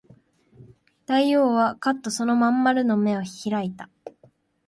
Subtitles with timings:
[1.05, 3.91] 大王はかっとその真ん丸の眼を開いた